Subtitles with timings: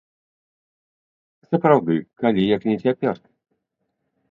[1.51, 1.93] Сапраўды,
[2.25, 3.15] калі як не цяпер?